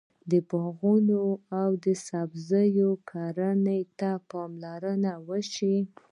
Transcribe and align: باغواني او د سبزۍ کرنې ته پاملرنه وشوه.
باغواني 0.49 1.19
او 1.61 1.69
د 1.83 1.85
سبزۍ 2.07 2.69
کرنې 3.09 3.79
ته 3.99 4.11
پاملرنه 4.29 5.11
وشوه. 5.27 5.79